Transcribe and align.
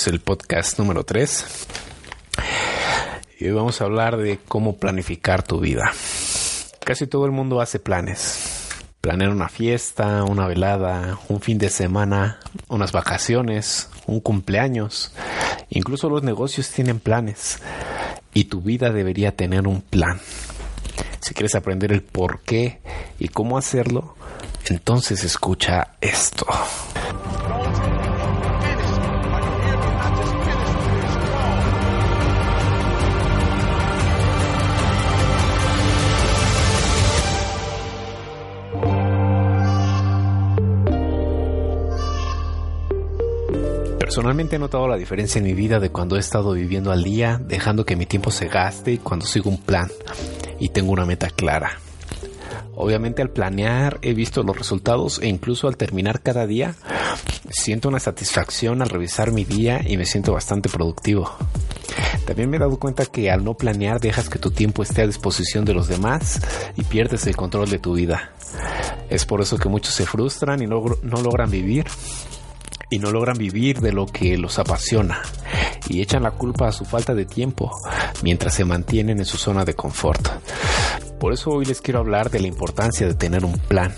es 0.00 0.06
el 0.06 0.20
podcast 0.20 0.78
número 0.78 1.04
3. 1.04 1.66
Y 3.38 3.44
hoy 3.44 3.52
vamos 3.52 3.82
a 3.82 3.84
hablar 3.84 4.16
de 4.16 4.38
cómo 4.48 4.78
planificar 4.78 5.42
tu 5.42 5.60
vida. 5.60 5.92
Casi 6.82 7.06
todo 7.06 7.26
el 7.26 7.32
mundo 7.32 7.60
hace 7.60 7.78
planes. 7.80 8.68
Planear 9.02 9.30
una 9.30 9.50
fiesta, 9.50 10.24
una 10.24 10.46
velada, 10.46 11.18
un 11.28 11.42
fin 11.42 11.58
de 11.58 11.68
semana, 11.68 12.40
unas 12.68 12.92
vacaciones, 12.92 13.90
un 14.06 14.20
cumpleaños. 14.20 15.12
Incluso 15.68 16.08
los 16.08 16.22
negocios 16.22 16.70
tienen 16.70 16.98
planes. 16.98 17.58
Y 18.32 18.44
tu 18.44 18.62
vida 18.62 18.92
debería 18.92 19.36
tener 19.36 19.66
un 19.66 19.82
plan. 19.82 20.18
Si 21.20 21.34
quieres 21.34 21.54
aprender 21.54 21.92
el 21.92 22.02
por 22.02 22.40
qué 22.40 22.80
y 23.18 23.28
cómo 23.28 23.58
hacerlo, 23.58 24.16
entonces 24.70 25.24
escucha 25.24 25.96
esto. 26.00 26.46
Personalmente 44.10 44.56
he 44.56 44.58
notado 44.58 44.88
la 44.88 44.96
diferencia 44.96 45.38
en 45.38 45.44
mi 45.44 45.52
vida 45.52 45.78
de 45.78 45.90
cuando 45.90 46.16
he 46.16 46.18
estado 46.18 46.50
viviendo 46.50 46.90
al 46.90 47.04
día, 47.04 47.40
dejando 47.40 47.86
que 47.86 47.94
mi 47.94 48.06
tiempo 48.06 48.32
se 48.32 48.48
gaste 48.48 48.90
y 48.90 48.98
cuando 48.98 49.24
sigo 49.24 49.48
un 49.48 49.58
plan 49.58 49.88
y 50.58 50.70
tengo 50.70 50.90
una 50.90 51.06
meta 51.06 51.30
clara. 51.30 51.78
Obviamente 52.74 53.22
al 53.22 53.30
planear 53.30 54.00
he 54.02 54.12
visto 54.12 54.42
los 54.42 54.58
resultados 54.58 55.20
e 55.22 55.28
incluso 55.28 55.68
al 55.68 55.76
terminar 55.76 56.22
cada 56.22 56.48
día 56.48 56.74
siento 57.50 57.88
una 57.88 58.00
satisfacción 58.00 58.82
al 58.82 58.88
revisar 58.88 59.30
mi 59.30 59.44
día 59.44 59.80
y 59.86 59.96
me 59.96 60.06
siento 60.06 60.32
bastante 60.32 60.68
productivo. 60.68 61.30
También 62.26 62.50
me 62.50 62.56
he 62.56 62.60
dado 62.60 62.80
cuenta 62.80 63.06
que 63.06 63.30
al 63.30 63.44
no 63.44 63.54
planear 63.54 64.00
dejas 64.00 64.28
que 64.28 64.40
tu 64.40 64.50
tiempo 64.50 64.82
esté 64.82 65.02
a 65.02 65.06
disposición 65.06 65.64
de 65.64 65.74
los 65.74 65.86
demás 65.86 66.40
y 66.74 66.82
pierdes 66.82 67.28
el 67.28 67.36
control 67.36 67.70
de 67.70 67.78
tu 67.78 67.94
vida. 67.94 68.32
Es 69.08 69.24
por 69.24 69.40
eso 69.40 69.56
que 69.56 69.68
muchos 69.68 69.94
se 69.94 70.04
frustran 70.04 70.60
y 70.62 70.66
no, 70.66 70.82
no 71.04 71.22
logran 71.22 71.48
vivir 71.48 71.86
y 72.90 72.98
no 72.98 73.10
logran 73.10 73.38
vivir 73.38 73.80
de 73.80 73.92
lo 73.92 74.06
que 74.06 74.36
los 74.36 74.58
apasiona 74.58 75.22
y 75.88 76.02
echan 76.02 76.24
la 76.24 76.32
culpa 76.32 76.68
a 76.68 76.72
su 76.72 76.84
falta 76.84 77.14
de 77.14 77.24
tiempo 77.24 77.70
mientras 78.22 78.54
se 78.54 78.64
mantienen 78.64 79.18
en 79.18 79.24
su 79.24 79.36
zona 79.36 79.64
de 79.64 79.74
confort. 79.74 80.28
Por 81.18 81.32
eso 81.32 81.50
hoy 81.50 81.64
les 81.64 81.80
quiero 81.80 82.00
hablar 82.00 82.30
de 82.30 82.40
la 82.40 82.48
importancia 82.48 83.06
de 83.06 83.14
tener 83.14 83.44
un 83.44 83.58
plan. 83.58 83.92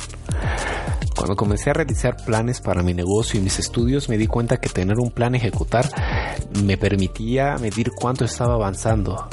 Cuando 1.16 1.36
comencé 1.36 1.70
a 1.70 1.74
realizar 1.74 2.16
planes 2.24 2.60
para 2.60 2.82
mi 2.82 2.94
negocio 2.94 3.38
y 3.38 3.42
mis 3.42 3.58
estudios 3.58 4.08
me 4.08 4.18
di 4.18 4.26
cuenta 4.26 4.56
que 4.56 4.68
tener 4.68 4.98
un 4.98 5.10
plan 5.10 5.34
ejecutar 5.34 5.88
me 6.64 6.76
permitía 6.76 7.56
medir 7.58 7.92
cuánto 7.92 8.24
estaba 8.24 8.54
avanzando, 8.54 9.28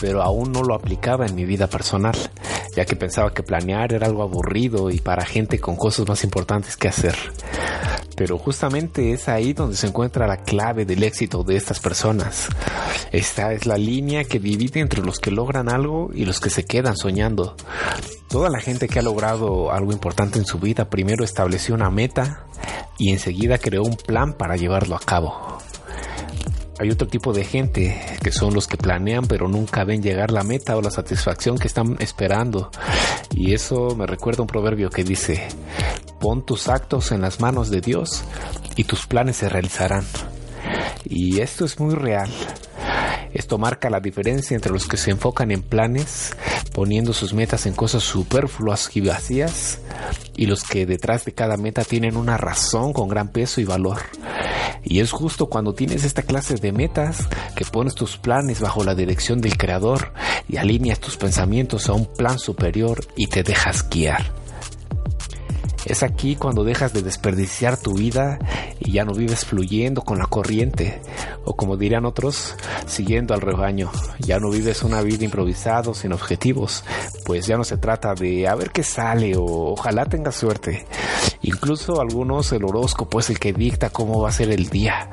pero 0.00 0.22
aún 0.22 0.52
no 0.52 0.62
lo 0.62 0.74
aplicaba 0.74 1.26
en 1.26 1.34
mi 1.34 1.44
vida 1.44 1.66
personal, 1.66 2.16
ya 2.74 2.84
que 2.84 2.96
pensaba 2.96 3.34
que 3.34 3.42
planear 3.42 3.92
era 3.92 4.06
algo 4.06 4.22
aburrido 4.22 4.90
y 4.90 5.00
para 5.00 5.24
gente 5.26 5.58
con 5.58 5.76
cosas 5.76 6.08
más 6.08 6.24
importantes 6.24 6.76
que 6.76 6.88
hacer. 6.88 7.16
Pero 8.18 8.36
justamente 8.36 9.12
es 9.12 9.28
ahí 9.28 9.52
donde 9.52 9.76
se 9.76 9.86
encuentra 9.86 10.26
la 10.26 10.38
clave 10.38 10.84
del 10.84 11.04
éxito 11.04 11.44
de 11.44 11.54
estas 11.54 11.78
personas. 11.78 12.48
Esta 13.12 13.52
es 13.52 13.64
la 13.64 13.78
línea 13.78 14.24
que 14.24 14.40
divide 14.40 14.80
entre 14.80 15.02
los 15.02 15.20
que 15.20 15.30
logran 15.30 15.68
algo 15.68 16.10
y 16.12 16.24
los 16.24 16.40
que 16.40 16.50
se 16.50 16.64
quedan 16.64 16.96
soñando. 16.96 17.54
Toda 18.28 18.50
la 18.50 18.58
gente 18.58 18.88
que 18.88 18.98
ha 18.98 19.02
logrado 19.02 19.70
algo 19.70 19.92
importante 19.92 20.40
en 20.40 20.46
su 20.46 20.58
vida 20.58 20.90
primero 20.90 21.22
estableció 21.22 21.76
una 21.76 21.90
meta 21.90 22.44
y 22.98 23.12
enseguida 23.12 23.58
creó 23.58 23.84
un 23.84 23.96
plan 23.96 24.32
para 24.32 24.56
llevarlo 24.56 24.96
a 24.96 25.00
cabo. 25.00 25.58
Hay 26.80 26.90
otro 26.90 27.06
tipo 27.06 27.32
de 27.32 27.44
gente 27.44 28.00
que 28.22 28.32
son 28.32 28.52
los 28.52 28.66
que 28.66 28.76
planean 28.76 29.26
pero 29.26 29.48
nunca 29.48 29.84
ven 29.84 30.02
llegar 30.02 30.32
la 30.32 30.42
meta 30.42 30.76
o 30.76 30.82
la 30.82 30.90
satisfacción 30.90 31.56
que 31.56 31.68
están 31.68 31.96
esperando. 32.00 32.70
Y 33.30 33.54
eso 33.54 33.94
me 33.96 34.06
recuerda 34.06 34.42
un 34.42 34.48
proverbio 34.48 34.90
que 34.90 35.04
dice, 35.04 35.46
Pon 36.20 36.44
tus 36.44 36.68
actos 36.68 37.12
en 37.12 37.20
las 37.20 37.40
manos 37.40 37.70
de 37.70 37.80
Dios 37.80 38.24
y 38.76 38.84
tus 38.84 39.06
planes 39.06 39.36
se 39.36 39.48
realizarán. 39.48 40.04
Y 41.04 41.40
esto 41.40 41.64
es 41.64 41.78
muy 41.78 41.94
real. 41.94 42.30
Esto 43.32 43.58
marca 43.58 43.90
la 43.90 44.00
diferencia 44.00 44.54
entre 44.54 44.72
los 44.72 44.86
que 44.86 44.96
se 44.96 45.10
enfocan 45.10 45.50
en 45.50 45.62
planes, 45.62 46.34
poniendo 46.72 47.12
sus 47.12 47.34
metas 47.34 47.66
en 47.66 47.74
cosas 47.74 48.02
superfluas 48.02 48.90
y 48.96 49.00
vacías, 49.02 49.80
y 50.36 50.46
los 50.46 50.64
que 50.64 50.86
detrás 50.86 51.24
de 51.24 51.32
cada 51.32 51.56
meta 51.56 51.84
tienen 51.84 52.16
una 52.16 52.36
razón 52.36 52.92
con 52.92 53.08
gran 53.08 53.28
peso 53.28 53.60
y 53.60 53.64
valor. 53.64 53.98
Y 54.82 55.00
es 55.00 55.12
justo 55.12 55.46
cuando 55.46 55.74
tienes 55.74 56.04
esta 56.04 56.22
clase 56.22 56.54
de 56.54 56.72
metas 56.72 57.28
que 57.54 57.64
pones 57.64 57.94
tus 57.94 58.16
planes 58.16 58.60
bajo 58.60 58.84
la 58.84 58.94
dirección 58.94 59.40
del 59.40 59.58
Creador 59.58 60.12
y 60.48 60.56
alineas 60.56 61.00
tus 61.00 61.16
pensamientos 61.16 61.88
a 61.88 61.92
un 61.92 62.06
plan 62.06 62.38
superior 62.38 63.04
y 63.16 63.26
te 63.26 63.42
dejas 63.42 63.88
guiar. 63.90 64.37
Es 65.84 66.02
aquí 66.02 66.36
cuando 66.36 66.64
dejas 66.64 66.92
de 66.92 67.02
desperdiciar 67.02 67.78
tu 67.78 67.94
vida 67.94 68.38
y 68.78 68.92
ya 68.92 69.04
no 69.04 69.12
vives 69.12 69.44
fluyendo 69.44 70.02
con 70.02 70.18
la 70.18 70.26
corriente, 70.26 71.00
o 71.44 71.54
como 71.56 71.76
dirían 71.76 72.04
otros, 72.04 72.56
siguiendo 72.86 73.34
al 73.34 73.40
rebaño. 73.40 73.90
Ya 74.18 74.38
no 74.38 74.50
vives 74.50 74.82
una 74.82 75.02
vida 75.02 75.24
improvisada 75.24 75.94
sin 75.94 76.12
objetivos, 76.12 76.84
pues 77.24 77.46
ya 77.46 77.56
no 77.56 77.64
se 77.64 77.76
trata 77.76 78.14
de 78.14 78.48
a 78.48 78.54
ver 78.54 78.70
qué 78.70 78.82
sale 78.82 79.36
o 79.36 79.72
ojalá 79.72 80.04
tengas 80.06 80.34
suerte. 80.34 80.86
Incluso 81.42 82.00
algunos 82.00 82.52
el 82.52 82.64
horóscopo 82.64 83.20
es 83.20 83.30
el 83.30 83.38
que 83.38 83.52
dicta 83.52 83.90
cómo 83.90 84.20
va 84.20 84.30
a 84.30 84.32
ser 84.32 84.50
el 84.50 84.68
día 84.68 85.10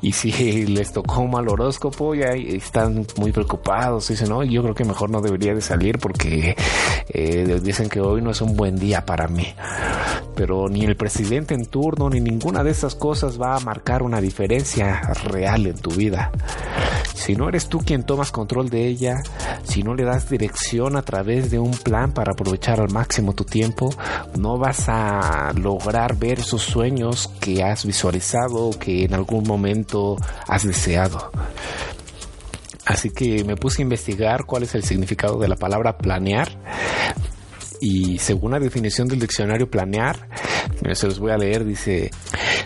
y 0.00 0.12
si 0.12 0.66
les 0.66 0.92
tocó 0.92 1.20
un 1.20 1.30
mal 1.30 1.48
horóscopo 1.48 2.14
ya 2.14 2.28
están 2.30 3.06
muy 3.16 3.32
preocupados 3.32 4.08
dicen 4.08 4.28
no 4.28 4.42
yo 4.44 4.62
creo 4.62 4.74
que 4.74 4.84
mejor 4.84 5.10
no 5.10 5.20
debería 5.20 5.54
de 5.54 5.60
salir 5.60 5.98
porque 5.98 6.56
eh, 7.08 7.60
dicen 7.62 7.88
que 7.88 8.00
hoy 8.00 8.22
no 8.22 8.30
es 8.30 8.40
un 8.40 8.56
buen 8.56 8.76
día 8.76 9.04
para 9.04 9.28
mí 9.28 9.46
pero 10.34 10.68
ni 10.68 10.84
el 10.84 10.96
presidente 10.96 11.54
en 11.54 11.66
turno 11.66 12.08
ni 12.08 12.20
ninguna 12.20 12.62
de 12.62 12.70
esas 12.70 12.94
cosas 12.94 13.40
va 13.40 13.56
a 13.56 13.60
marcar 13.60 14.02
una 14.02 14.20
diferencia 14.20 15.00
real 15.24 15.66
en 15.66 15.78
tu 15.78 15.90
vida 15.90 16.30
si 17.18 17.34
no 17.34 17.48
eres 17.48 17.68
tú 17.68 17.80
quien 17.80 18.04
tomas 18.04 18.30
control 18.30 18.70
de 18.70 18.86
ella, 18.86 19.16
si 19.64 19.82
no 19.82 19.94
le 19.94 20.04
das 20.04 20.30
dirección 20.30 20.96
a 20.96 21.02
través 21.02 21.50
de 21.50 21.58
un 21.58 21.72
plan 21.72 22.12
para 22.12 22.32
aprovechar 22.32 22.80
al 22.80 22.90
máximo 22.90 23.34
tu 23.34 23.44
tiempo, 23.44 23.90
no 24.38 24.56
vas 24.56 24.88
a 24.88 25.52
lograr 25.52 26.16
ver 26.16 26.38
esos 26.38 26.62
sueños 26.62 27.28
que 27.40 27.62
has 27.62 27.84
visualizado, 27.84 28.70
que 28.78 29.04
en 29.04 29.14
algún 29.14 29.44
momento 29.46 30.16
has 30.46 30.64
deseado. 30.64 31.30
Así 32.86 33.10
que 33.10 33.44
me 33.44 33.56
puse 33.56 33.82
a 33.82 33.84
investigar 33.84 34.44
cuál 34.46 34.62
es 34.62 34.74
el 34.74 34.84
significado 34.84 35.38
de 35.38 35.48
la 35.48 35.56
palabra 35.56 35.98
planear. 35.98 36.48
Y 37.80 38.18
según 38.18 38.52
la 38.52 38.60
definición 38.60 39.08
del 39.08 39.20
diccionario 39.20 39.70
planear, 39.70 40.28
se 40.92 41.06
los 41.06 41.18
voy 41.18 41.32
a 41.32 41.38
leer, 41.38 41.64
dice 41.64 42.10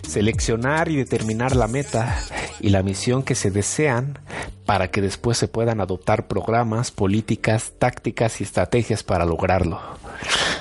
seleccionar 0.06 0.89
y 0.89 0.97
determinar 0.97 1.56
la 1.56 1.69
meta 1.69 2.19
y 2.61 2.71
la 2.71 2.83
misión 2.83 3.23
que 3.23 3.34
se 3.34 3.50
desean 3.50 4.19
para 4.67 4.91
que 4.91 5.00
después 5.00 5.39
se 5.39 5.49
puedan 5.49 5.81
adoptar 5.81 6.28
programas, 6.28 6.91
políticas, 6.91 7.73
tácticas 7.78 8.41
y 8.41 8.45
estrategias 8.45 9.03
para 9.03 9.25
lograrlo. 9.25 9.81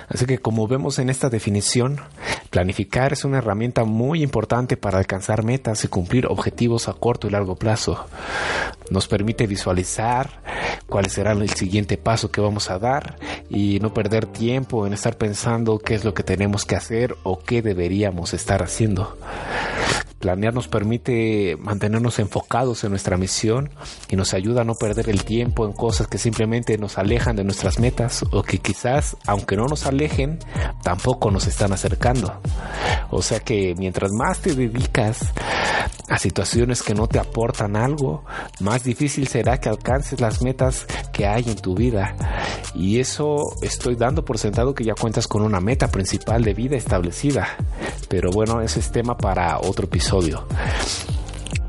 Así 0.09 0.25
que 0.25 0.39
como 0.39 0.67
vemos 0.67 0.99
en 0.99 1.09
esta 1.09 1.29
definición, 1.29 2.01
planificar 2.49 3.13
es 3.13 3.23
una 3.23 3.37
herramienta 3.37 3.85
muy 3.85 4.23
importante 4.23 4.75
para 4.75 4.97
alcanzar 4.97 5.43
metas 5.43 5.85
y 5.85 5.87
cumplir 5.87 6.25
objetivos 6.27 6.89
a 6.89 6.93
corto 6.93 7.27
y 7.27 7.29
largo 7.29 7.55
plazo. 7.55 8.05
Nos 8.89 9.07
permite 9.07 9.47
visualizar 9.47 10.41
cuál 10.87 11.05
será 11.09 11.31
el 11.31 11.49
siguiente 11.49 11.97
paso 11.97 12.29
que 12.31 12.41
vamos 12.41 12.69
a 12.69 12.79
dar 12.79 13.15
y 13.53 13.79
no 13.81 13.93
perder 13.93 14.25
tiempo 14.25 14.87
en 14.87 14.93
estar 14.93 15.17
pensando 15.17 15.77
qué 15.77 15.95
es 15.95 16.05
lo 16.05 16.13
que 16.13 16.23
tenemos 16.23 16.65
que 16.65 16.77
hacer 16.77 17.17
o 17.23 17.39
qué 17.39 17.61
deberíamos 17.61 18.33
estar 18.33 18.63
haciendo. 18.63 19.17
Planear 20.21 20.53
nos 20.53 20.67
permite 20.67 21.57
mantenernos 21.59 22.19
enfocados 22.19 22.83
en 22.83 22.91
nuestra 22.91 23.17
misión 23.17 23.71
y 24.07 24.15
nos 24.15 24.33
ayuda 24.35 24.61
a 24.61 24.63
no 24.63 24.75
perder 24.75 25.09
el 25.09 25.25
tiempo 25.25 25.65
en 25.65 25.73
cosas 25.73 26.07
que 26.07 26.19
simplemente 26.19 26.77
nos 26.77 26.97
alejan 26.99 27.35
de 27.35 27.43
nuestras 27.43 27.79
metas 27.79 28.23
o 28.31 28.43
que 28.43 28.59
quizás, 28.59 29.17
aunque 29.25 29.57
no 29.57 29.65
nos 29.65 29.85
alejen, 29.87 30.39
tampoco 30.83 31.31
nos 31.31 31.47
están 31.47 31.73
acercando. 31.73 32.39
O 33.09 33.21
sea 33.21 33.39
que 33.39 33.73
mientras 33.77 34.11
más 34.11 34.39
te 34.39 34.53
dedicas 34.53 35.33
a 36.07 36.17
situaciones 36.19 36.83
que 36.83 36.93
no 36.93 37.07
te 37.07 37.19
aportan 37.19 37.75
algo, 37.75 38.23
más 38.59 38.83
difícil 38.83 39.27
será 39.27 39.59
que 39.59 39.69
alcances 39.69 40.21
las 40.21 40.41
metas 40.41 40.85
que 41.11 41.25
hay 41.25 41.43
en 41.47 41.55
tu 41.55 41.73
vida. 41.73 42.15
Y 42.75 42.99
eso 42.99 43.37
estoy 43.61 43.95
dando 43.95 44.23
por 44.23 44.37
sentado 44.37 44.73
que 44.73 44.83
ya 44.83 44.93
cuentas 44.93 45.27
con 45.27 45.41
una 45.41 45.59
meta 45.59 45.87
principal 45.89 46.43
de 46.43 46.53
vida 46.53 46.77
establecida. 46.77 47.57
Pero 48.11 48.29
bueno, 48.29 48.59
ese 48.59 48.81
es 48.81 48.91
tema 48.91 49.17
para 49.17 49.57
otro 49.59 49.85
episodio 49.85 50.45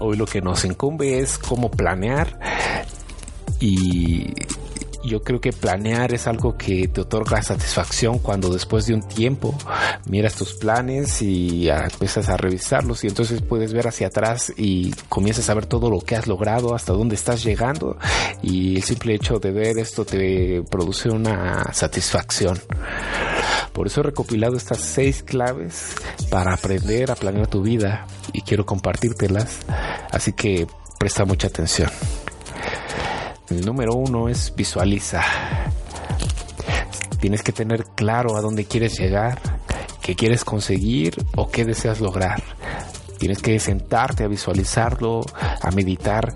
Hoy 0.01 0.17
lo 0.17 0.27
que 0.27 0.41
nos 0.41 0.65
incumbe 0.65 1.21
es 1.21 1.39
cómo 1.39 1.71
planear 1.71 2.37
y 3.61 4.35
yo 5.05 5.23
creo 5.23 5.41
que 5.41 5.53
planear 5.53 6.13
es 6.13 6.27
algo 6.27 6.57
que 6.57 6.89
te 6.89 7.01
otorga 7.01 7.41
satisfacción 7.43 8.19
cuando 8.19 8.53
después 8.53 8.87
de 8.87 8.95
un 8.95 9.07
tiempo 9.07 9.57
miras 10.07 10.35
tus 10.35 10.55
planes 10.55 11.23
y 11.23 11.69
empiezas 11.69 12.29
a 12.29 12.37
revisarlos 12.37 13.05
y 13.05 13.07
entonces 13.07 13.41
puedes 13.43 13.73
ver 13.73 13.87
hacia 13.87 14.09
atrás 14.09 14.53
y 14.57 14.91
comienzas 15.09 15.49
a 15.49 15.55
ver 15.55 15.67
todo 15.67 15.89
lo 15.89 16.01
que 16.01 16.17
has 16.17 16.27
logrado, 16.27 16.75
hasta 16.75 16.93
dónde 16.93 17.15
estás 17.15 17.45
llegando 17.45 17.97
y 18.43 18.77
el 18.77 18.83
simple 18.83 19.15
hecho 19.15 19.39
de 19.39 19.53
ver 19.53 19.79
esto 19.79 20.05
te 20.05 20.65
produce 20.69 21.09
una 21.09 21.73
satisfacción. 21.73 22.59
Por 23.73 23.87
eso 23.87 24.01
he 24.01 24.05
recopilado 24.05 24.57
estas 24.57 24.81
seis 24.81 25.23
claves 25.23 25.95
para 26.31 26.55
aprender 26.55 27.11
a 27.11 27.15
planear 27.15 27.47
tu 27.47 27.63
vida 27.63 28.07
y 28.33 28.43
quiero 28.43 28.67
compartírtelas, 28.67 29.61
así 30.11 30.33
que 30.33 30.67
presta 30.99 31.25
mucha 31.25 31.49
atención. 31.49 31.91
El 33.49 33.65
número 33.65 33.95
uno 33.95 34.29
es 34.29 34.55
visualiza. 34.55 35.23
Tienes 37.21 37.43
que 37.43 37.53
tener 37.53 37.85
claro 37.95 38.37
a 38.37 38.41
dónde 38.41 38.65
quieres 38.65 38.99
llegar, 38.99 39.41
qué 40.01 40.17
quieres 40.17 40.45
conseguir 40.45 41.17
o 41.37 41.51
qué 41.51 41.65
deseas 41.65 42.01
lograr. 42.01 42.43
Tienes 43.19 43.41
que 43.41 43.59
sentarte 43.61 44.25
a 44.25 44.29
visualizarlo, 44.29 45.21
a 45.61 45.71
meditar 45.71 46.35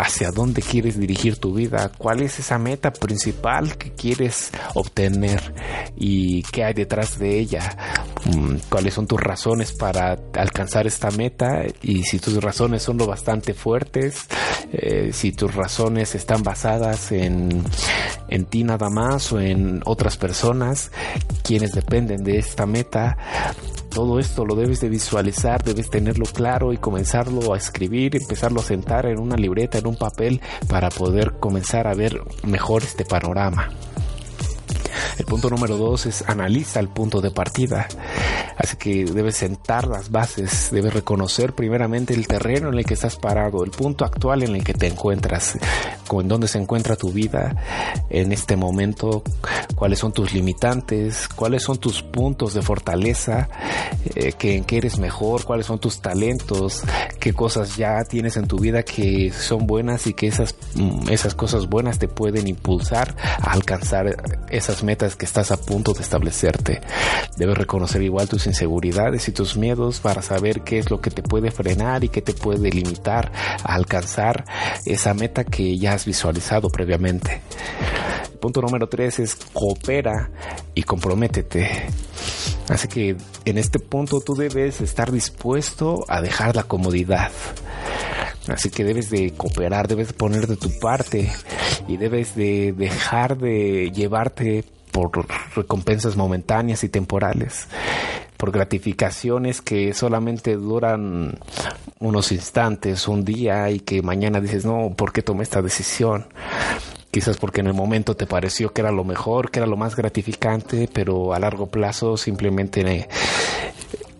hacia 0.00 0.30
dónde 0.30 0.62
quieres 0.62 0.98
dirigir 0.98 1.36
tu 1.36 1.52
vida, 1.52 1.92
cuál 1.96 2.22
es 2.22 2.38
esa 2.38 2.58
meta 2.58 2.90
principal 2.90 3.76
que 3.76 3.92
quieres 3.92 4.50
obtener 4.74 5.54
y 5.96 6.42
qué 6.44 6.64
hay 6.64 6.72
detrás 6.72 7.18
de 7.18 7.38
ella, 7.38 7.76
mm, 8.24 8.56
cuáles 8.70 8.94
son 8.94 9.06
tus 9.06 9.20
razones 9.20 9.72
para 9.72 10.18
alcanzar 10.34 10.86
esta 10.86 11.10
meta 11.10 11.64
y 11.82 12.02
si 12.04 12.18
tus 12.18 12.42
razones 12.42 12.82
son 12.82 12.96
lo 12.96 13.06
bastante 13.06 13.52
fuertes, 13.52 14.26
eh, 14.72 15.10
si 15.12 15.32
tus 15.32 15.54
razones 15.54 16.14
están 16.14 16.42
basadas 16.42 17.12
en, 17.12 17.62
en 18.28 18.44
ti 18.46 18.64
nada 18.64 18.88
más 18.88 19.32
o 19.32 19.40
en 19.40 19.82
otras 19.84 20.16
personas, 20.16 20.92
quienes 21.42 21.72
dependen 21.72 22.24
de 22.24 22.38
esta 22.38 22.64
meta, 22.64 23.18
todo 23.90 24.18
esto 24.18 24.44
lo 24.44 24.54
debes 24.54 24.80
de 24.80 24.88
visualizar, 24.88 25.62
debes 25.62 25.90
tenerlo 25.90 26.24
claro 26.24 26.72
y 26.72 26.78
comenzarlo 26.78 27.52
a 27.52 27.56
escribir, 27.58 28.16
empezarlo 28.16 28.60
a 28.60 28.64
sentar 28.64 29.06
en 29.06 29.20
una 29.20 29.36
libreta, 29.36 29.78
en 29.78 29.86
un 29.86 29.96
papel, 29.96 30.40
para 30.68 30.88
poder 30.88 31.34
comenzar 31.38 31.86
a 31.86 31.94
ver 31.94 32.22
mejor 32.44 32.82
este 32.82 33.04
panorama. 33.04 33.68
El 35.20 35.26
punto 35.26 35.50
número 35.50 35.76
dos 35.76 36.06
es 36.06 36.24
analiza 36.26 36.80
el 36.80 36.88
punto 36.88 37.20
de 37.20 37.30
partida. 37.30 37.86
Así 38.56 38.78
que 38.78 39.04
debes 39.04 39.36
sentar 39.36 39.86
las 39.86 40.10
bases, 40.10 40.70
debes 40.72 40.94
reconocer 40.94 41.54
primeramente 41.54 42.14
el 42.14 42.26
terreno 42.26 42.70
en 42.70 42.78
el 42.78 42.86
que 42.86 42.94
estás 42.94 43.16
parado, 43.16 43.62
el 43.62 43.70
punto 43.70 44.06
actual 44.06 44.42
en 44.44 44.54
el 44.54 44.64
que 44.64 44.72
te 44.72 44.86
encuentras, 44.86 45.58
en 46.10 46.28
dónde 46.28 46.48
se 46.48 46.58
encuentra 46.58 46.96
tu 46.96 47.12
vida 47.12 47.54
en 48.08 48.32
este 48.32 48.56
momento, 48.56 49.22
cuáles 49.74 49.98
son 49.98 50.12
tus 50.12 50.32
limitantes, 50.32 51.28
cuáles 51.28 51.62
son 51.62 51.78
tus 51.78 52.02
puntos 52.02 52.54
de 52.54 52.62
fortaleza, 52.62 53.48
eh, 54.14 54.32
que, 54.32 54.56
en 54.56 54.64
qué 54.64 54.78
eres 54.78 54.98
mejor, 54.98 55.44
cuáles 55.44 55.66
son 55.66 55.78
tus 55.78 56.00
talentos, 56.00 56.82
qué 57.18 57.32
cosas 57.34 57.76
ya 57.76 58.02
tienes 58.04 58.36
en 58.36 58.48
tu 58.48 58.58
vida 58.58 58.82
que 58.82 59.32
son 59.32 59.66
buenas 59.66 60.06
y 60.06 60.14
que 60.14 60.26
esas, 60.26 60.54
mm, 60.74 61.10
esas 61.10 61.34
cosas 61.34 61.68
buenas 61.68 61.98
te 61.98 62.08
pueden 62.08 62.48
impulsar 62.48 63.14
a 63.40 63.52
alcanzar 63.52 64.16
esas 64.50 64.82
metas 64.82 65.09
que 65.16 65.26
estás 65.26 65.50
a 65.50 65.56
punto 65.56 65.92
de 65.92 66.02
establecerte. 66.02 66.80
Debes 67.36 67.58
reconocer 67.58 68.02
igual 68.02 68.28
tus 68.28 68.46
inseguridades 68.46 69.28
y 69.28 69.32
tus 69.32 69.56
miedos 69.56 70.00
para 70.00 70.22
saber 70.22 70.62
qué 70.62 70.78
es 70.78 70.90
lo 70.90 71.00
que 71.00 71.10
te 71.10 71.22
puede 71.22 71.50
frenar 71.50 72.04
y 72.04 72.08
qué 72.08 72.22
te 72.22 72.32
puede 72.32 72.70
limitar 72.70 73.32
a 73.62 73.74
alcanzar 73.74 74.44
esa 74.84 75.14
meta 75.14 75.44
que 75.44 75.78
ya 75.78 75.92
has 75.92 76.04
visualizado 76.04 76.68
previamente. 76.68 77.40
Punto 78.40 78.62
número 78.62 78.88
tres 78.88 79.18
es 79.18 79.36
coopera 79.52 80.30
y 80.74 80.82
comprométete. 80.82 81.88
Así 82.68 82.88
que 82.88 83.16
en 83.44 83.58
este 83.58 83.78
punto 83.78 84.20
tú 84.20 84.34
debes 84.34 84.80
estar 84.80 85.12
dispuesto 85.12 86.04
a 86.08 86.22
dejar 86.22 86.56
la 86.56 86.62
comodidad. 86.62 87.30
Así 88.48 88.70
que 88.70 88.84
debes 88.84 89.10
de 89.10 89.32
cooperar, 89.32 89.88
debes 89.88 90.12
poner 90.12 90.46
de 90.46 90.56
tu 90.56 90.70
parte 90.78 91.30
y 91.86 91.96
debes 91.96 92.34
de 92.34 92.72
dejar 92.72 93.36
de 93.36 93.90
llevarte 93.94 94.64
por 94.90 95.10
recompensas 95.54 96.16
momentáneas 96.16 96.84
y 96.84 96.88
temporales, 96.88 97.68
por 98.36 98.50
gratificaciones 98.50 99.60
que 99.60 99.92
solamente 99.94 100.56
duran 100.56 101.38
unos 101.98 102.32
instantes, 102.32 103.06
un 103.08 103.24
día 103.24 103.70
y 103.70 103.80
que 103.80 104.02
mañana 104.02 104.40
dices, 104.40 104.64
no, 104.64 104.94
¿por 104.96 105.12
qué 105.12 105.22
tomé 105.22 105.42
esta 105.42 105.62
decisión? 105.62 106.26
Quizás 107.10 107.36
porque 107.38 107.60
en 107.60 107.66
el 107.66 107.74
momento 107.74 108.14
te 108.16 108.26
pareció 108.26 108.72
que 108.72 108.82
era 108.82 108.92
lo 108.92 109.04
mejor, 109.04 109.50
que 109.50 109.58
era 109.58 109.66
lo 109.66 109.76
más 109.76 109.96
gratificante, 109.96 110.88
pero 110.92 111.34
a 111.34 111.40
largo 111.40 111.66
plazo 111.66 112.16
simplemente 112.16 113.08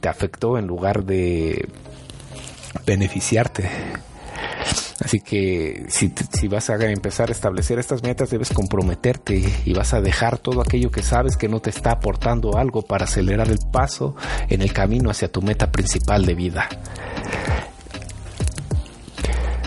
te 0.00 0.08
afectó 0.08 0.58
en 0.58 0.66
lugar 0.66 1.04
de 1.04 1.68
beneficiarte. 2.84 3.70
Así 5.02 5.20
que 5.20 5.86
si, 5.88 6.48
vas 6.48 6.68
a 6.68 6.74
empezar 6.76 7.30
a 7.30 7.32
establecer 7.32 7.78
estas 7.78 8.02
metas, 8.02 8.28
debes 8.28 8.50
comprometerte 8.50 9.42
y 9.64 9.72
vas 9.72 9.94
a 9.94 10.00
dejar 10.02 10.38
todo 10.38 10.60
aquello 10.60 10.90
que 10.90 11.02
sabes 11.02 11.36
que 11.36 11.48
no 11.48 11.60
te 11.60 11.70
está 11.70 11.92
aportando 11.92 12.58
algo 12.58 12.82
para 12.82 13.04
acelerar 13.04 13.48
el 13.48 13.58
paso 13.72 14.14
en 14.48 14.60
el 14.60 14.72
camino 14.74 15.10
hacia 15.10 15.32
tu 15.32 15.40
meta 15.40 15.72
principal 15.72 16.26
de 16.26 16.34
vida. 16.34 16.68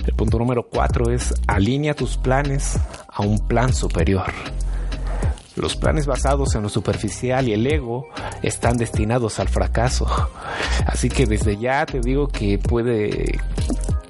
El 0.06 0.14
punto 0.14 0.38
número 0.38 0.68
cuatro 0.70 1.12
es 1.12 1.34
alinea 1.48 1.96
tus 1.96 2.18
planes 2.18 2.78
a 3.08 3.24
un 3.24 3.40
plan 3.48 3.74
superior. 3.74 4.32
Los 5.56 5.76
planes 5.76 6.06
basados 6.06 6.56
en 6.56 6.64
lo 6.64 6.70
superficial 6.70 7.48
y 7.48 7.54
el 7.54 7.66
ego 7.66 8.08
están 8.42 8.76
destinados 8.78 9.40
al 9.40 9.50
fracaso. 9.50 10.08
Así 10.86 11.10
que 11.10 11.26
desde 11.26 11.58
ya 11.58 11.86
te 11.86 12.00
digo 12.00 12.28
que 12.28 12.58
puede 12.58 13.40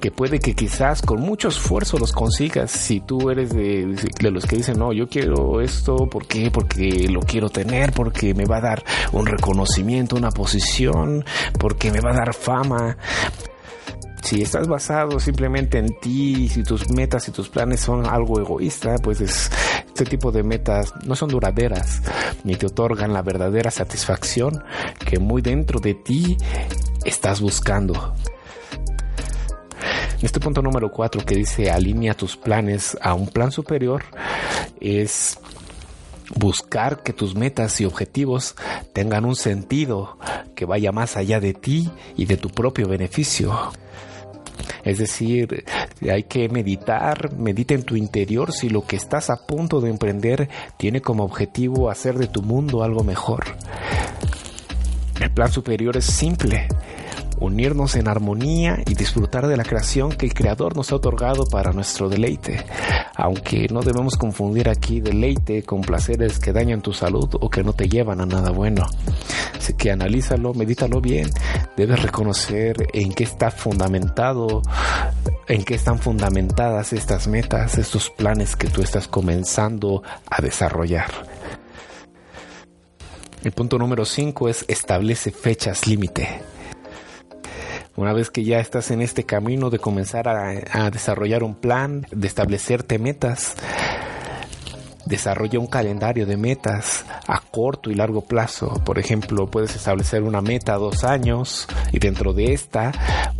que 0.04 0.10
puede 0.10 0.38
que 0.38 0.52
quizás 0.52 1.00
con 1.00 1.22
mucho 1.22 1.48
esfuerzo 1.48 1.96
los 1.96 2.12
consigas 2.12 2.70
si 2.70 3.00
tú 3.00 3.30
eres 3.30 3.54
de, 3.54 3.96
los 4.30 4.44
que 4.44 4.56
dicen 4.56 4.78
no 4.78 4.92
yo 4.92 5.08
quiero 5.08 5.62
esto 5.62 5.96
¿por 6.10 6.26
qué? 6.26 6.50
porque 6.50 7.08
lo 7.08 7.20
quiero 7.20 7.48
tener 7.48 7.92
porque 7.92 8.34
me 8.34 8.44
va 8.44 8.58
a 8.58 8.60
dar 8.60 8.84
un 9.12 9.24
reconocimiento 9.24 10.14
una 10.14 10.28
posición 10.28 11.24
porque 11.58 11.90
me 11.90 12.00
va 12.00 12.10
a 12.10 12.16
dar 12.16 12.34
fama 12.34 12.98
si 14.22 14.42
estás 14.42 14.68
basado 14.68 15.18
simplemente 15.20 15.78
en 15.78 15.98
ti, 16.00 16.50
si 16.50 16.62
tus 16.62 16.90
metas 16.90 17.26
y 17.28 17.32
tus 17.32 17.48
planes 17.48 17.80
son 17.80 18.06
algo 18.06 18.40
egoísta, 18.40 18.96
pues 19.02 19.20
este 19.20 20.04
tipo 20.06 20.32
de 20.32 20.42
metas 20.42 20.94
no 21.04 21.14
son 21.14 21.28
duraderas, 21.28 22.00
ni 22.42 22.56
te 22.56 22.64
otorgan 22.64 23.12
la 23.12 23.20
verdadera 23.20 23.70
satisfacción 23.70 24.64
que 24.98 25.18
muy 25.18 25.42
dentro 25.42 25.78
de 25.78 25.92
ti 25.92 26.38
estás 27.04 27.42
buscando. 27.42 28.14
Este 30.24 30.40
punto 30.40 30.62
número 30.62 30.90
cuatro 30.90 31.22
que 31.22 31.34
dice 31.34 31.70
alinea 31.70 32.14
tus 32.14 32.34
planes 32.34 32.96
a 33.02 33.12
un 33.12 33.28
plan 33.28 33.52
superior 33.52 34.04
es 34.80 35.38
buscar 36.34 37.02
que 37.02 37.12
tus 37.12 37.34
metas 37.34 37.78
y 37.82 37.84
objetivos 37.84 38.56
tengan 38.94 39.26
un 39.26 39.36
sentido 39.36 40.16
que 40.54 40.64
vaya 40.64 40.92
más 40.92 41.18
allá 41.18 41.40
de 41.40 41.52
ti 41.52 41.90
y 42.16 42.24
de 42.24 42.38
tu 42.38 42.48
propio 42.48 42.88
beneficio. 42.88 43.54
Es 44.82 44.96
decir, 44.96 45.66
hay 46.10 46.22
que 46.22 46.48
meditar, 46.48 47.36
medita 47.36 47.74
en 47.74 47.82
tu 47.82 47.94
interior 47.94 48.50
si 48.50 48.70
lo 48.70 48.86
que 48.86 48.96
estás 48.96 49.28
a 49.28 49.46
punto 49.46 49.82
de 49.82 49.90
emprender 49.90 50.48
tiene 50.78 51.02
como 51.02 51.24
objetivo 51.24 51.90
hacer 51.90 52.16
de 52.16 52.28
tu 52.28 52.40
mundo 52.40 52.82
algo 52.82 53.04
mejor. 53.04 53.44
El 55.20 55.30
plan 55.30 55.52
superior 55.52 55.98
es 55.98 56.06
simple, 56.06 56.66
unirnos 57.38 57.96
en 57.96 58.08
armonía 58.08 58.82
y 58.86 58.94
disfrutar 58.94 59.46
de 59.46 59.56
la 59.56 59.64
creación 59.64 60.10
que 60.10 60.26
el 60.26 60.34
Creador 60.34 60.76
nos 60.76 60.92
ha 60.92 60.96
otorgado 60.96 61.44
para 61.46 61.72
nuestro 61.72 62.08
deleite. 62.08 62.64
Aunque 63.14 63.68
no 63.70 63.82
debemos 63.82 64.16
confundir 64.16 64.68
aquí 64.68 65.00
deleite 65.00 65.62
con 65.62 65.80
placeres 65.80 66.38
que 66.38 66.52
dañan 66.52 66.82
tu 66.82 66.92
salud 66.92 67.28
o 67.40 67.50
que 67.50 67.62
no 67.62 67.72
te 67.72 67.88
llevan 67.88 68.20
a 68.20 68.26
nada 68.26 68.50
bueno. 68.50 68.86
Así 69.56 69.74
que 69.74 69.90
analízalo, 69.90 70.54
medítalo 70.54 71.00
bien. 71.00 71.30
Debes 71.76 72.02
reconocer 72.02 72.88
en 72.92 73.12
qué 73.12 73.24
está 73.24 73.50
fundamentado, 73.50 74.62
en 75.48 75.64
qué 75.64 75.74
están 75.74 75.98
fundamentadas 75.98 76.92
estas 76.92 77.26
metas, 77.26 77.78
estos 77.78 78.10
planes 78.10 78.56
que 78.56 78.68
tú 78.68 78.82
estás 78.82 79.08
comenzando 79.08 80.02
a 80.30 80.42
desarrollar. 80.42 81.10
El 83.44 83.52
punto 83.52 83.78
número 83.78 84.06
5 84.06 84.48
es 84.48 84.64
establece 84.68 85.30
fechas 85.30 85.86
límite. 85.86 86.53
Una 87.96 88.12
vez 88.12 88.30
que 88.30 88.42
ya 88.42 88.58
estás 88.58 88.90
en 88.90 89.00
este 89.00 89.24
camino 89.24 89.70
de 89.70 89.78
comenzar 89.78 90.26
a, 90.28 90.90
desarrollar 90.90 91.44
un 91.44 91.54
plan, 91.54 92.06
de 92.10 92.26
establecerte 92.26 92.98
metas, 92.98 93.54
desarrolla 95.06 95.60
un 95.60 95.68
calendario 95.68 96.26
de 96.26 96.36
metas 96.36 97.04
a 97.28 97.38
corto 97.38 97.90
y 97.90 97.94
largo 97.94 98.22
plazo. 98.22 98.82
Por 98.84 98.98
ejemplo, 98.98 99.46
puedes 99.46 99.76
establecer 99.76 100.24
una 100.24 100.40
meta 100.40 100.74
a 100.74 100.78
dos 100.78 101.04
años 101.04 101.68
y 101.92 102.00
dentro 102.00 102.32
de 102.32 102.52
esta 102.52 102.90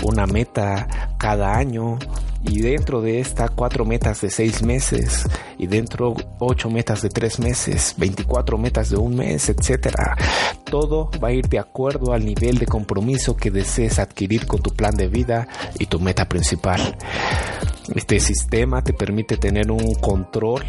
una 0.04 0.26
meta 0.26 1.16
cada 1.18 1.56
año 1.56 1.98
y 2.44 2.60
dentro 2.60 3.00
de 3.00 3.20
esta 3.20 3.48
cuatro 3.48 3.84
metas 3.84 4.20
de 4.20 4.30
seis 4.30 4.62
meses 4.62 5.24
y 5.58 5.66
dentro 5.66 6.14
ocho 6.38 6.70
metas 6.70 7.02
de 7.02 7.08
tres 7.08 7.38
meses, 7.38 7.94
24 7.96 8.58
metas 8.58 8.90
de 8.90 8.96
un 8.96 9.16
mes, 9.16 9.48
etcétera. 9.48 10.16
Todo 10.64 11.10
va 11.22 11.28
a 11.28 11.32
ir 11.32 11.48
de 11.48 11.58
acuerdo 11.58 12.12
al 12.12 12.24
nivel 12.24 12.58
de 12.58 12.66
compromiso 12.66 13.36
que 13.36 13.50
desees 13.50 13.98
adquirir 13.98 14.46
con 14.46 14.60
tu 14.60 14.70
plan 14.74 14.94
de 14.94 15.08
vida 15.08 15.48
y 15.78 15.86
tu 15.86 16.00
meta 16.00 16.28
principal. 16.28 16.96
Este 17.94 18.18
sistema 18.18 18.82
te 18.82 18.92
permite 18.92 19.36
tener 19.36 19.70
un 19.70 19.94
control, 19.94 20.64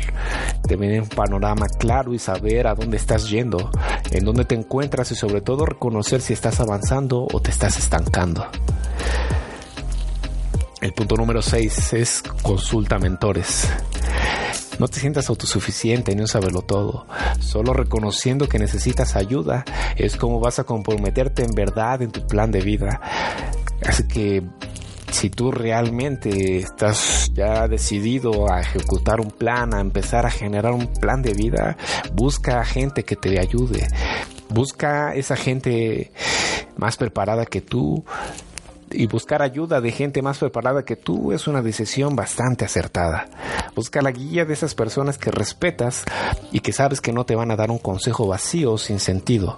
tener 0.67 1.01
un 1.01 1.07
panorama 1.07 1.67
claro 1.67 2.13
y 2.13 2.19
saber 2.19 2.67
a 2.67 2.75
dónde 2.75 2.97
estás 2.97 3.29
yendo, 3.29 3.69
en 4.11 4.25
dónde 4.25 4.45
te 4.45 4.55
encuentras 4.55 5.11
y 5.11 5.15
sobre 5.15 5.41
todo 5.41 5.65
reconocer 5.65 6.21
si 6.21 6.33
estás 6.33 6.59
avanzando 6.59 7.25
o 7.31 7.39
te 7.41 7.51
estás 7.51 7.77
estancando. 7.77 8.45
El 10.85 10.93
punto 10.93 11.17
número 11.17 11.41
6 11.41 11.93
es 11.93 12.23
consulta 12.43 12.99
mentores. 12.99 13.67
No 14.77 14.87
te 14.87 14.99
sientas 14.99 15.29
autosuficiente 15.29 16.13
ni 16.13 16.21
un 16.21 16.27
saberlo 16.27 16.61
todo. 16.61 17.07
Solo 17.39 17.73
reconociendo 17.73 18.47
que 18.47 18.59
necesitas 18.59 19.15
ayuda 19.15 19.65
es 19.95 20.15
como 20.15 20.39
vas 20.39 20.59
a 20.59 20.63
comprometerte 20.63 21.43
en 21.43 21.55
verdad 21.55 22.03
en 22.03 22.11
tu 22.11 22.27
plan 22.27 22.51
de 22.51 22.61
vida. 22.61 23.01
Así 23.83 24.07
que 24.07 24.43
si 25.09 25.31
tú 25.31 25.51
realmente 25.51 26.57
estás 26.57 27.31
ya 27.33 27.67
decidido 27.67 28.53
a 28.53 28.61
ejecutar 28.61 29.19
un 29.21 29.31
plan, 29.31 29.73
a 29.73 29.81
empezar 29.81 30.27
a 30.27 30.29
generar 30.29 30.71
un 30.73 30.85
plan 30.85 31.23
de 31.23 31.33
vida, 31.33 31.77
busca 32.13 32.63
gente 32.63 33.01
que 33.01 33.15
te 33.15 33.39
ayude. 33.39 33.87
Busca 34.49 35.15
esa 35.15 35.35
gente 35.35 36.11
más 36.77 36.97
preparada 36.97 37.45
que 37.45 37.61
tú, 37.61 38.05
y 38.91 39.07
buscar 39.07 39.41
ayuda 39.41 39.81
de 39.81 39.91
gente 39.91 40.21
más 40.21 40.37
preparada 40.37 40.83
que 40.83 40.95
tú 40.95 41.31
es 41.31 41.47
una 41.47 41.61
decisión 41.61 42.15
bastante 42.15 42.65
acertada. 42.65 43.27
Busca 43.75 44.01
la 44.01 44.11
guía 44.11 44.45
de 44.45 44.53
esas 44.53 44.75
personas 44.75 45.17
que 45.17 45.31
respetas 45.31 46.03
y 46.51 46.59
que 46.59 46.71
sabes 46.71 47.01
que 47.01 47.11
no 47.11 47.25
te 47.25 47.35
van 47.35 47.51
a 47.51 47.55
dar 47.55 47.71
un 47.71 47.79
consejo 47.79 48.27
vacío 48.27 48.77
sin 48.77 48.99
sentido 48.99 49.57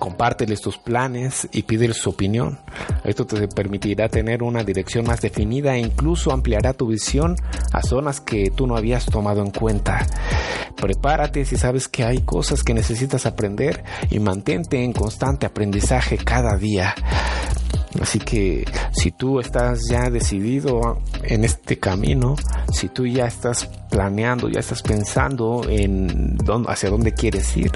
compárteles 0.00 0.60
tus 0.60 0.78
planes 0.78 1.46
y 1.52 1.62
pídeles 1.62 1.98
su 1.98 2.10
opinión. 2.10 2.58
Esto 3.04 3.26
te 3.26 3.46
permitirá 3.46 4.08
tener 4.08 4.42
una 4.42 4.64
dirección 4.64 5.06
más 5.06 5.20
definida 5.20 5.76
e 5.76 5.80
incluso 5.80 6.32
ampliará 6.32 6.72
tu 6.72 6.88
visión 6.88 7.36
a 7.72 7.82
zonas 7.82 8.20
que 8.20 8.50
tú 8.50 8.66
no 8.66 8.76
habías 8.76 9.06
tomado 9.06 9.42
en 9.42 9.52
cuenta. 9.52 10.04
Prepárate 10.74 11.44
si 11.44 11.56
sabes 11.56 11.86
que 11.86 12.02
hay 12.02 12.22
cosas 12.22 12.64
que 12.64 12.74
necesitas 12.74 13.26
aprender 13.26 13.84
y 14.10 14.18
mantente 14.18 14.82
en 14.82 14.92
constante 14.92 15.46
aprendizaje 15.46 16.16
cada 16.16 16.56
día. 16.56 16.94
Así 18.00 18.18
que 18.18 18.64
si 18.92 19.10
tú 19.10 19.40
estás 19.40 19.88
ya 19.88 20.10
decidido 20.10 21.02
en 21.24 21.44
este 21.44 21.78
camino, 21.78 22.36
si 22.72 22.88
tú 22.88 23.06
ya 23.06 23.26
estás 23.26 23.66
planeando, 23.90 24.48
ya 24.48 24.60
estás 24.60 24.82
pensando 24.82 25.62
en 25.68 26.36
dónde, 26.36 26.70
hacia 26.70 26.90
dónde 26.90 27.12
quieres 27.12 27.56
ir, 27.56 27.72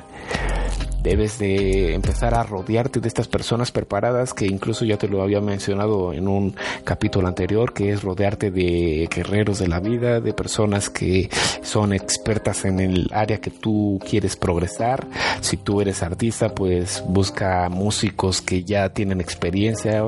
debes 1.04 1.38
de 1.38 1.92
empezar 1.92 2.34
a 2.34 2.42
rodearte 2.42 2.98
de 2.98 3.08
estas 3.08 3.28
personas 3.28 3.70
preparadas 3.70 4.32
que 4.32 4.46
incluso 4.46 4.86
ya 4.86 4.96
te 4.96 5.06
lo 5.06 5.22
había 5.22 5.42
mencionado 5.42 6.14
en 6.14 6.26
un 6.26 6.56
capítulo 6.82 7.28
anterior 7.28 7.74
que 7.74 7.92
es 7.92 8.02
rodearte 8.02 8.50
de 8.50 9.06
guerreros 9.14 9.58
de 9.58 9.68
la 9.68 9.80
vida 9.80 10.20
de 10.20 10.32
personas 10.32 10.88
que 10.88 11.28
son 11.62 11.92
expertas 11.92 12.64
en 12.64 12.80
el 12.80 13.10
área 13.12 13.38
que 13.38 13.50
tú 13.50 14.00
quieres 14.08 14.34
progresar. 14.34 15.06
Si 15.42 15.58
tú 15.58 15.82
eres 15.82 16.02
artista 16.02 16.54
pues 16.54 17.04
busca 17.06 17.68
músicos 17.68 18.40
que 18.40 18.64
ya 18.64 18.88
tienen 18.88 19.20
experiencia. 19.20 20.02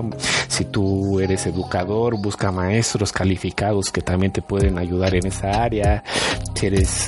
Si 0.49 0.65
tú 0.65 1.21
eres 1.21 1.47
educador 1.47 2.17
busca 2.19 2.50
maestros 2.50 3.12
calificados 3.12 3.91
que 3.91 4.00
también 4.00 4.33
te 4.33 4.41
pueden 4.41 4.79
ayudar 4.79 5.15
en 5.15 5.26
esa 5.26 5.62
área. 5.62 6.03
Si 6.55 6.67
eres 6.67 7.07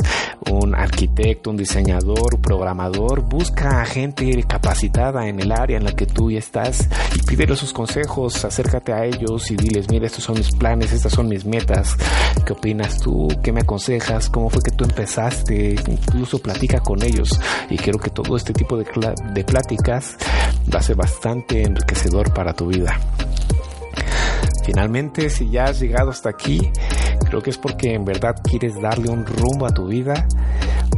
un 0.51 0.75
arquitecto 0.75 1.51
un 1.51 1.57
diseñador 1.57 2.35
un 2.35 2.43
programador 2.43 3.23
busca 3.23 3.85
gente 3.85 4.43
capacitada 4.45 5.27
en 5.27 5.41
el 5.41 5.53
área 5.53 5.77
en 5.77 5.85
la 5.85 5.93
que 5.93 6.07
tú 6.07 6.31
ya 6.31 6.39
estás 6.39 6.89
y 7.15 7.23
pídele 7.23 7.57
sus 7.57 7.73
consejos, 7.73 8.45
acércate 8.45 8.93
a 8.93 9.05
ellos 9.05 9.51
y 9.51 9.57
diles, 9.57 9.89
mira, 9.91 10.07
estos 10.07 10.25
son 10.25 10.37
mis 10.37 10.51
planes, 10.51 10.93
estas 10.93 11.13
son 11.13 11.29
mis 11.29 11.45
metas, 11.45 11.97
¿qué 12.45 12.53
opinas 12.53 12.99
tú? 12.99 13.29
¿Qué 13.43 13.53
me 13.53 13.61
aconsejas? 13.61 14.29
¿Cómo 14.31 14.51
fue 14.51 14.63
que 14.63 14.71
tú 14.71 14.85
empezaste? 14.85 15.77
Incluso 15.87 16.39
platica 16.39 16.81
con 16.81 17.03
ellos 17.03 17.39
y 17.71 17.77
creo 17.77 17.99
que 17.99 18.11
todo 18.11 18.37
este 18.37 18.53
tipo 18.53 18.77
de, 18.77 18.87
de 19.33 19.45
pláticas 19.45 20.17
va 20.73 20.81
a 20.81 20.83
ser 20.83 20.97
bastante 20.97 21.63
enriquecedor 21.63 22.33
para 22.33 22.53
tu 22.53 22.67
vida. 22.67 22.99
Finalmente, 24.65 25.31
si 25.31 25.49
ya 25.51 25.65
has 25.65 25.81
llegado 25.81 26.11
hasta 26.11 26.29
aquí, 26.29 26.71
creo 27.27 27.43
que 27.43 27.51
es 27.51 27.59
porque 27.59 27.95
en 27.95 28.05
verdad 28.05 28.37
quieres 28.43 28.81
darle 28.81 29.11
un 29.11 29.25
rumbo 29.25 29.67
a 29.67 29.71
tu 29.71 29.87
vida 29.87 30.27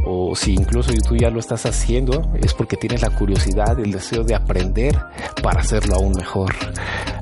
o 0.05 0.35
si 0.35 0.53
incluso 0.53 0.91
tú 1.07 1.15
ya 1.15 1.29
lo 1.29 1.39
estás 1.39 1.65
haciendo, 1.65 2.31
es 2.41 2.53
porque 2.53 2.77
tienes 2.77 3.01
la 3.01 3.09
curiosidad 3.11 3.77
y 3.77 3.83
el 3.83 3.91
deseo 3.91 4.23
de 4.23 4.35
aprender 4.35 4.97
para 5.43 5.61
hacerlo 5.61 5.95
aún 5.95 6.13
mejor. 6.13 6.53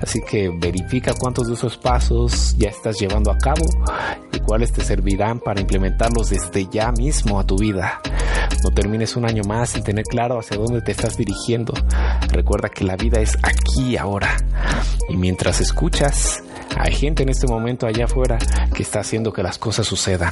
Así 0.01 0.21
que 0.21 0.49
verifica 0.49 1.13
cuántos 1.13 1.47
de 1.47 1.55
esos 1.55 1.77
pasos 1.77 2.55
ya 2.57 2.69
estás 2.69 2.99
llevando 2.99 3.31
a 3.31 3.37
cabo 3.37 3.65
y 4.31 4.39
cuáles 4.39 4.71
te 4.71 4.83
servirán 4.83 5.39
para 5.39 5.59
implementarlos 5.59 6.29
desde 6.29 6.67
ya 6.67 6.91
mismo 6.91 7.39
a 7.39 7.45
tu 7.45 7.57
vida. 7.57 8.01
No 8.63 8.71
termines 8.71 9.15
un 9.15 9.25
año 9.25 9.43
más 9.43 9.71
sin 9.71 9.83
tener 9.83 10.03
claro 10.05 10.39
hacia 10.39 10.57
dónde 10.57 10.81
te 10.81 10.91
estás 10.91 11.17
dirigiendo. 11.17 11.73
Recuerda 12.31 12.69
que 12.69 12.85
la 12.85 12.95
vida 12.95 13.19
es 13.19 13.37
aquí 13.43 13.91
y 13.91 13.97
ahora. 13.97 14.37
Y 15.09 15.17
mientras 15.17 15.61
escuchas, 15.61 16.43
hay 16.79 16.93
gente 16.93 17.23
en 17.23 17.29
este 17.29 17.45
momento 17.45 17.85
allá 17.85 18.05
afuera 18.05 18.39
que 18.73 18.83
está 18.83 19.01
haciendo 19.01 19.33
que 19.33 19.43
las 19.43 19.59
cosas 19.59 19.85
sucedan 19.85 20.31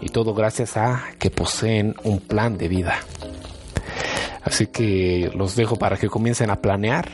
y 0.00 0.08
todo 0.08 0.34
gracias 0.34 0.76
a 0.76 1.02
que 1.18 1.30
poseen 1.30 1.96
un 2.04 2.20
plan 2.20 2.56
de 2.56 2.68
vida. 2.68 2.94
Así 4.44 4.68
que 4.68 5.32
los 5.34 5.56
dejo 5.56 5.76
para 5.76 5.96
que 5.96 6.08
comiencen 6.08 6.48
a 6.50 6.60
planear. 6.60 7.08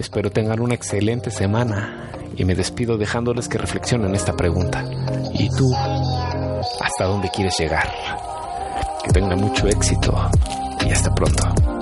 Espero 0.00 0.30
tengan 0.30 0.58
una 0.58 0.74
excelente 0.74 1.30
semana 1.30 2.10
y 2.36 2.44
me 2.44 2.56
despido 2.56 2.98
dejándoles 2.98 3.48
que 3.48 3.58
reflexionen 3.58 4.16
esta 4.16 4.36
pregunta. 4.36 4.84
¿Y 5.32 5.48
tú? 5.50 5.72
¿Hasta 6.80 7.04
dónde 7.04 7.30
quieres 7.30 7.56
llegar? 7.56 7.88
Que 9.04 9.12
tengan 9.12 9.40
mucho 9.40 9.68
éxito 9.68 10.28
y 10.84 10.90
hasta 10.90 11.14
pronto. 11.14 11.77